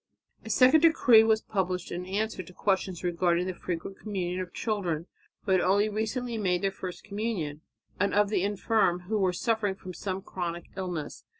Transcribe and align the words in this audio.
A 0.43 0.49
second 0.49 0.81
decree 0.81 1.23
was 1.23 1.43
published 1.43 1.91
in 1.91 2.07
answer 2.07 2.41
to 2.41 2.53
questions 2.53 3.03
regarding 3.03 3.45
the 3.45 3.53
frequent 3.53 3.99
communion 3.99 4.39
of 4.41 4.51
children 4.51 5.05
who 5.43 5.51
had 5.51 5.61
only 5.61 5.89
recently 5.89 6.39
made 6.39 6.63
their 6.63 6.71
first 6.71 7.03
communion, 7.03 7.61
and 7.99 8.11
of 8.11 8.29
the 8.29 8.41
infirm 8.41 9.01
who 9.01 9.19
were 9.19 9.31
suffering 9.31 9.75
from 9.75 9.93
some 9.93 10.23
chronic 10.23 10.71
illness. 10.75 11.23